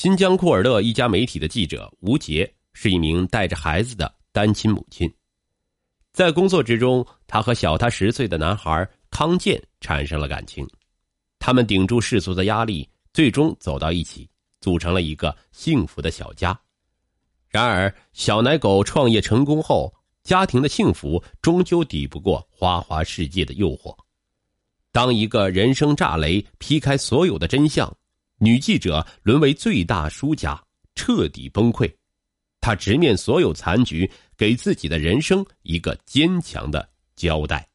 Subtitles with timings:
[0.00, 5.12] 新疆库尔勒一家媒体的记者吴杰是一名带着孩子的单亲母亲，
[6.12, 10.64] 在工作之中，她和小她十岁的男孩康健产生了感情，
[11.40, 14.30] 他们顶住世俗的压力，最终走到一起，
[14.60, 16.56] 组成了一个幸福的小家。
[17.48, 19.92] 然而，小奶狗创业成功后，
[20.22, 23.92] 家庭的幸福终究抵不过花花世界的诱惑。
[24.92, 27.92] 当一个人生炸雷劈开所有的真相，
[28.38, 30.60] 女记者沦为最大输家，
[30.94, 31.92] 彻底崩溃。
[32.60, 37.68] 她直面所有残局，给自己的人生一个坚强的交代。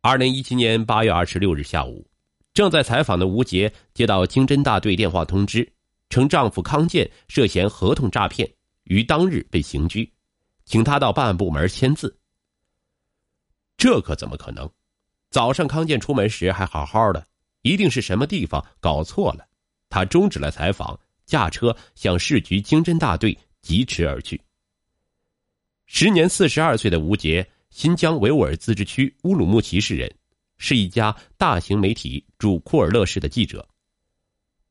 [0.00, 2.06] 二零一七年八月二十六日下午，
[2.52, 5.70] 正在采访的吴杰接到经侦大队电话通知，
[6.10, 8.50] 称丈夫康健涉嫌合同诈骗，
[8.84, 10.12] 于当日被刑拘，
[10.64, 12.18] 请他到办案部门签字。
[13.76, 14.68] 这可怎么可能？
[15.30, 17.26] 早上康健出门时还好好的，
[17.62, 19.48] 一定是什么地方搞错了。
[19.88, 24.40] 他终止了采访，驾车向市局经侦大队疾驰而去。
[25.86, 30.10] 时年四十二岁的吴杰，新疆维吾尔自治区乌鲁木齐市人，
[30.56, 33.68] 是一家大型媒体驻库尔勒市的记者。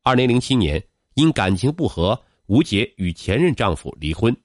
[0.02, 4.36] 二零零七年，因感情不和，吴杰与前任丈夫离婚，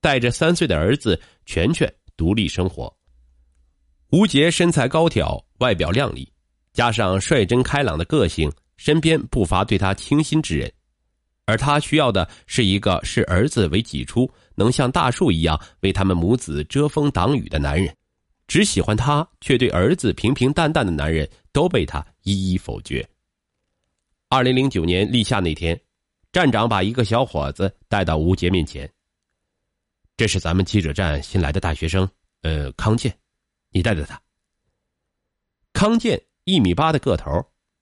[0.00, 2.92] 带着三岁的儿子全全独立生活。
[4.10, 6.32] 吴杰身材高挑，外表靓丽，
[6.78, 10.72] 加上率真开朗的个性，身边不乏对他倾心之人。
[11.44, 17.92] 而他需要的是一个视儿子为己出、能像大树一样为他们母子遮风挡雨的男人。
[18.46, 23.04] 只喜欢他却对儿子平平淡淡的男人，都被他一一否决。
[24.28, 25.76] 二零零九年立夏那天，
[26.30, 28.88] 站长把一个小伙子带到吴杰面前。
[30.16, 32.08] 这是咱们记者站新来的大学生，
[32.42, 33.12] 呃，康健。
[33.72, 34.16] 你带着他。
[35.72, 37.30] 康健一米八的个头，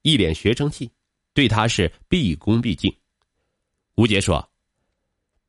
[0.03, 0.91] 一脸学生气，
[1.33, 2.93] 对他是毕恭毕敬。
[3.95, 4.51] 吴杰说：“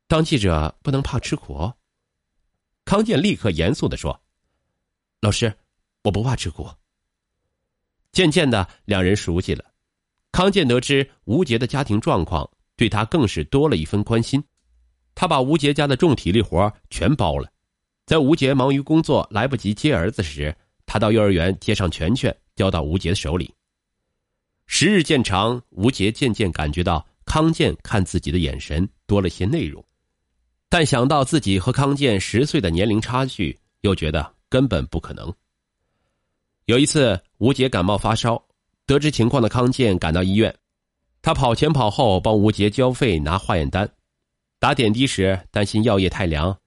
[0.06, 1.76] 当记者不能怕吃苦哦。”
[2.86, 4.22] 康健立刻严肃的说
[5.20, 5.52] ：“老师，
[6.04, 6.70] 我不怕吃苦。”
[8.12, 9.64] 渐渐的，两人熟悉了。
[10.30, 14.40] 康健得知吴杰的家庭状况，对他更是多了一分关心。
[15.16, 17.50] 他把吴杰家的重体力活全包了。
[18.06, 23.54] 在吴杰忙于工作来不及接儿子时，他到幼儿园接上全全，交到吴杰的手里。
[24.66, 29.82] 时日渐长，吴杰渐渐感觉到康健看自己的眼神多了些内容，
[30.68, 35.32] 但想到自己和康健十岁的年龄差距，又觉得根本不可能。
[36.66, 38.44] 有一次，吴杰感冒发烧，
[38.84, 40.54] 得知情况的康健赶到医院，
[41.22, 43.88] 他跑前跑后帮吴杰交费拿化验单，
[44.58, 46.58] 打点滴时担心药液太凉。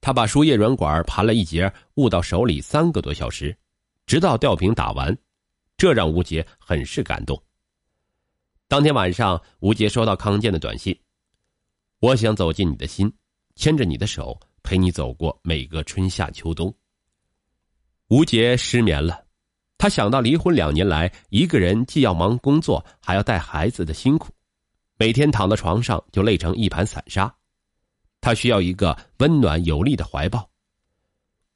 [0.00, 3.54] 他把输液软管盘了一节，捂到手里三个多小时，
[4.06, 5.16] 直到吊瓶打完，
[5.82, 7.42] 这让吴杰很是感动。
[8.68, 10.96] 当天晚上，吴杰收到康健的短信
[11.98, 13.12] ：“我想走进你的心，
[13.56, 16.72] 牵着你的手，陪你走过每个春夏秋冬。”
[18.10, 19.26] 吴杰失眠了，
[19.76, 24.32] 他想到离婚两年来，一个人既要忙工作，还要带孩子的辛苦，
[24.98, 27.34] 每天躺在床上就累成一盘散沙。
[28.20, 30.48] 他需要一个温暖有力的怀抱，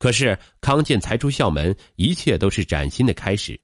[0.01, 3.61] 可是康健才出校门，一切都是崭新的开始。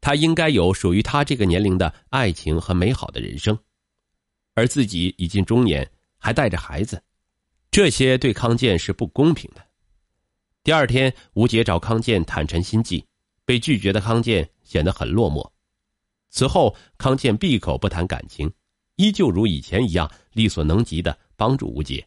[0.00, 3.58] 他应该有属于他这个年龄的爱情和美好的人生，
[4.54, 7.02] 而自己已近中年，还带着孩子，
[7.70, 9.66] 这些对康健是不公平的。
[10.62, 13.04] 第二天，吴杰找康健坦陈心迹，
[13.44, 15.50] 被拒绝的康健显得很落寞。
[16.30, 18.50] 此后，康健闭口不谈感情，
[18.96, 22.06] 依旧如以前一样力所能及的帮助吴杰。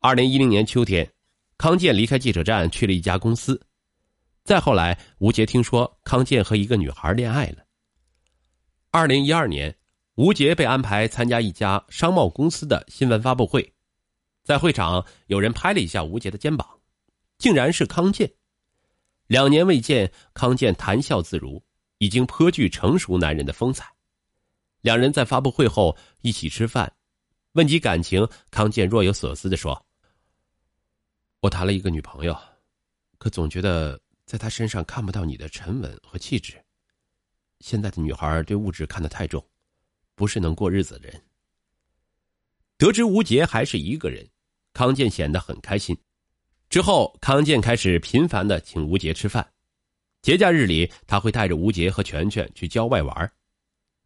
[0.00, 1.12] 二零一零年秋天，
[1.58, 3.60] 康健离开记者站去了一家公司。
[4.46, 7.66] 再后来，吴杰听说康健和一个女孩恋爱了。
[8.92, 9.76] 二零一二年，
[10.14, 13.74] 吴杰被安排参加一家商贸公司的新闻发布会，
[14.44, 16.78] 在会场有人拍了一下吴杰的肩膀，
[17.38, 18.32] 竟然是康健。
[19.26, 21.60] 两年未见，康健谈笑自如，
[21.98, 23.92] 已经颇具成熟男人的风采。
[24.80, 26.92] 两人在发布会后一起吃饭，
[27.54, 29.84] 问及感情，康健若有所思的说。
[31.40, 32.38] 我谈了一个女朋友，
[33.18, 36.62] 可总觉得在他身上看不到你的沉稳和气质。
[37.60, 39.42] 现在的女孩对物质看得太重，
[40.14, 41.22] 不是能过日子的人。
[42.76, 44.28] 得知吴杰还是一个人，
[44.74, 45.96] 康健显得很开心。
[46.68, 49.48] 之后，康健开始频繁的请吴杰吃饭。
[50.20, 53.32] 节假日里，他会带着吴杰和全全去郊外玩。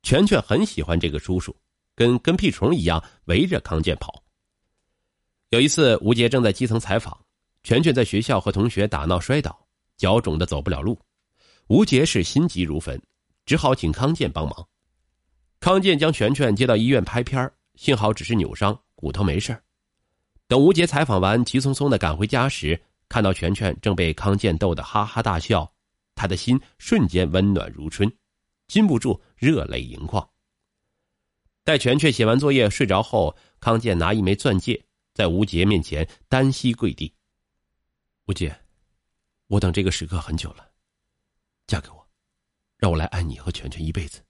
[0.03, 1.57] 全全很喜欢这个叔叔，
[1.95, 4.23] 跟跟屁虫一样围着康健跑。
[5.49, 7.19] 有一次，吴杰正在基层采访。
[7.63, 9.67] 全全在学校和同学打闹摔倒，
[10.01, 10.99] 脚肿的走不了路，
[11.67, 12.99] 吴杰是心急如焚，
[13.45, 14.67] 只好请康健帮忙。
[15.61, 19.55] 康健将全全接到医院拍片幸好只是扭伤，骨头没事
[20.49, 22.81] 等吴杰采访完，急匆匆的赶回家时，
[23.11, 25.71] 看到全全正被康健逗得哈哈大笑，
[26.15, 28.11] 他的心瞬间温暖如春，
[28.69, 30.27] 禁不住热泪盈眶。
[31.63, 34.83] 待全全写完作业睡着后，康健拿一枚钻戒
[35.13, 37.13] 在吴杰面前单膝跪地
[38.27, 38.60] ：“吴杰，
[39.51, 40.65] 我等这个时刻很久了，
[41.67, 42.09] 嫁给我，
[42.77, 44.23] 让我来爱你和全全一辈子。”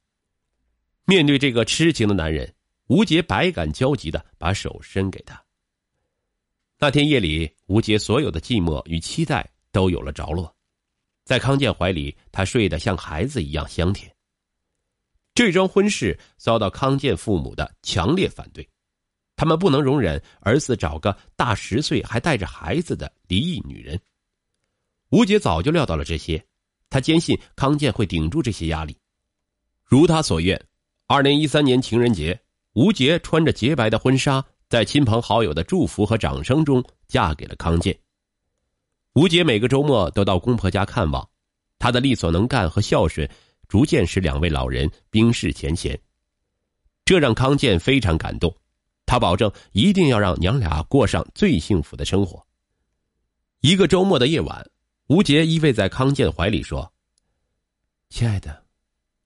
[1.05, 2.51] 面对这个痴情的男人，
[2.87, 5.39] 吴杰百感交集的把手伸给他。
[6.79, 10.57] 那天夜里，吴杰所有的寂寞与期待都有了着落，
[11.23, 14.11] 在康健怀里，他睡得像孩子一样香甜。
[15.35, 18.67] 这桩婚事遭到康健父母的强烈反对，
[19.37, 24.01] 他们不能容忍儿子找个大十岁还带着孩子的离异女人。
[25.11, 26.45] 吴杰早就料到了这些，
[26.89, 28.97] 他坚信康健会顶住这些压力，
[29.85, 30.61] 如他所愿。
[31.09, 32.41] 二零一三年情人节，
[32.75, 37.99] 吴杰穿着洁白的婚纱，在亲朋好友的祝福和掌声中嫁给了康健。
[39.15, 41.29] 吴杰每个周末都到公婆家看望，
[41.81, 43.29] 他的力所能干和孝顺，
[43.67, 46.01] 逐渐使两位老人冰释前嫌。
[47.05, 48.57] 这让康健非常感动，
[49.07, 52.41] 他保证一定要让娘俩过上最幸福的生活。
[53.61, 54.65] 一个周末的夜晚，
[55.11, 56.95] 吴杰依偎在康健怀里说
[58.11, 58.65] ：“亲爱的，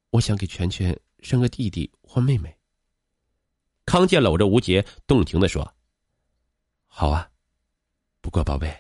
[0.09, 2.57] 我想给全全。”生个弟弟或妹妹。
[3.85, 5.75] 康健搂着吴杰，动情的说
[6.89, 7.31] ：“好啊，
[8.23, 8.75] 不过宝贝，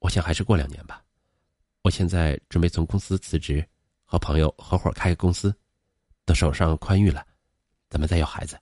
[0.00, 1.02] 我想还是过两年吧。
[1.80, 3.66] 我现在准备从公司辞职，
[4.04, 5.54] 和朋友合伙开个公司，
[6.26, 7.26] 等手上宽裕了，
[7.88, 8.60] 咱们再要孩子。”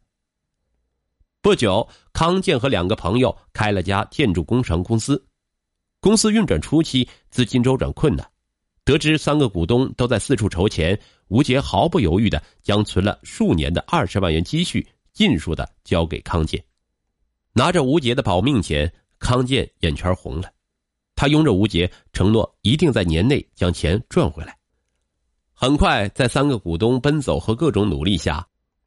[1.43, 5.26] 不久，康健和两个朋友开了家建筑工程公司。
[6.04, 8.30] 公司运转初期，资金周转困难。
[8.84, 16.62] 得知三个股东都在四处筹钱，吴杰毫不犹豫的将存了数年的二十万元积蓄尽数的交给康健。
[17.54, 20.52] 拿着吴杰的保命钱，康健眼圈红了。
[21.16, 24.54] 他拥着吴杰，承诺一定在年内将钱赚回来。
[25.54, 28.46] 很快，在三个股东奔走和各种努力下，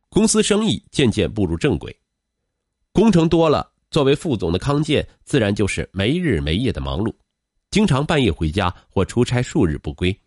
[0.09, 1.99] 公司生意渐渐步入正轨。
[2.93, 7.13] 工程多了，作为副总的康健自然就是没日没夜的忙碌。
[7.69, 10.17] 经常半夜回家或出差数日不归，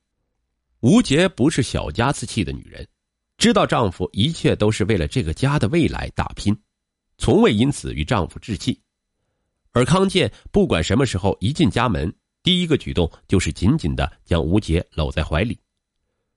[0.80, 2.86] 吴杰不是小家子气的女人，
[3.38, 6.54] 知道丈夫一切都是为了这个家的未来打拼，
[7.16, 8.78] 从未因此与丈夫置气。
[9.72, 12.12] 而康健不管什么时候一进家门，
[12.42, 15.58] 第一个举动就是紧紧的将吴杰搂在怀里，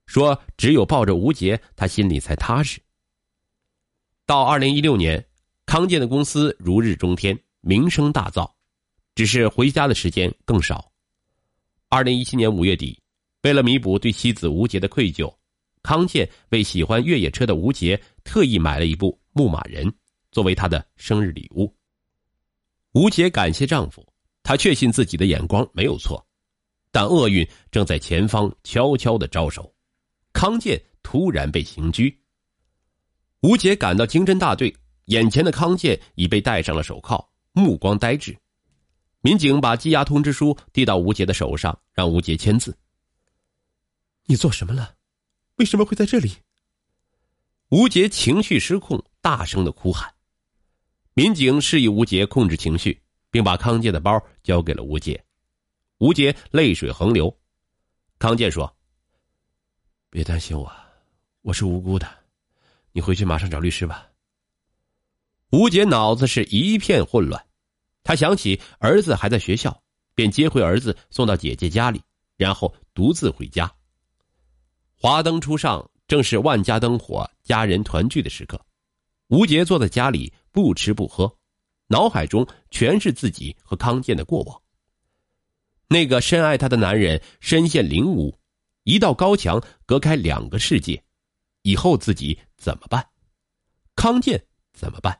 [0.05, 2.79] 说只有抱着吴杰，他心里才踏实。
[4.25, 5.25] 到二零一六年，
[5.73, 8.47] 康健的公司如日中天，名声大噪，
[9.15, 10.91] 只是回家的时间更少。
[11.89, 13.01] 二零一七年五月底，
[13.41, 15.35] 为了弥补对妻子吴杰的愧疚，
[15.81, 19.91] 康健为喜欢越野车的吴杰特意买了一部牧马人，
[20.31, 21.75] 作为他的生日礼物。
[22.91, 24.07] 吴杰感谢丈夫，
[24.43, 26.23] 她确信自己的眼光没有错，
[26.91, 29.73] 但厄运正在前方悄悄的招手。
[30.33, 32.15] 康健突然被刑拘，
[33.41, 34.71] 吴杰赶到经侦大队，
[35.05, 38.37] 眼前的康健已被戴上了手铐，目光呆滞。
[39.21, 42.77] 民警把羁押通知书递到吴杰的手上，让吴杰签字。
[44.25, 44.95] 你做什么了？
[45.55, 46.33] 为什么会在这里？
[47.69, 50.13] 吴杰情绪失控，大声的哭喊。
[51.13, 55.23] 民警示意吴杰控制情绪，并把康健的包交给了吴杰。
[55.97, 57.35] 吴杰泪水横流。
[58.19, 58.73] 康健说
[60.09, 60.71] ：“别担心我，
[61.41, 62.07] 我是无辜的。
[62.91, 64.07] 你回去马上找律师吧。”
[65.53, 67.45] 吴杰脑子是一片混乱。
[68.01, 69.83] 他想起儿子还在学校，
[70.15, 72.01] 便接回儿子送到姐姐家里，
[72.37, 73.71] 然后独自回家。
[74.95, 78.59] 华灯初上，正是万家灯火、家人团聚的时刻。
[79.27, 81.31] 吴杰坐在家里不吃不喝，
[81.85, 84.59] 脑海中全是自己和康健的过往。
[85.87, 88.35] 那个深爱他的男人身陷囹圄，
[88.85, 91.03] 一道高墙隔开两个世界，
[91.61, 93.07] 以后自己怎么办？
[93.95, 94.43] 康健
[94.73, 95.15] 怎么办？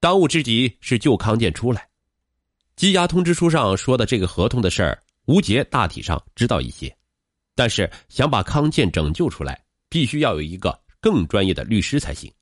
[0.00, 1.86] 当务之急是救康健出来。
[2.74, 6.96] 羁押通知书上说的这个合同的事儿，吴杰大体上知道一些，
[7.54, 12.32] 但是想把康健拯救出来，必须要有一个更专业的律师才行。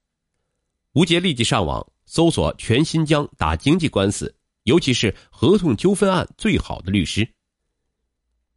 [0.92, 7.28] 吴杰立即上网搜索全新疆打经济官司，尤其是合同纠纷案最好的律师。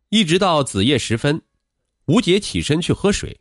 [0.09, 1.41] 一直到子夜时分，
[2.05, 3.35] 吴杰起身去喝水，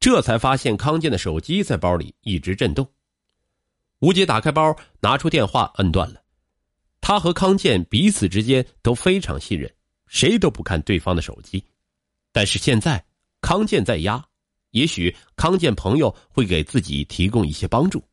[0.00, 2.84] 这才发现康健的手机在包里一直震动。
[4.04, 6.20] 吴杰打开包，拿出电话，摁断了。
[7.00, 9.74] 他和康健彼此之间都非常信任，
[10.08, 11.64] 谁都不看对方的手机。
[12.30, 13.02] 但是现在，
[13.40, 14.22] 康健在押，
[14.72, 18.04] 也许康健朋友会给自己提供一些帮助。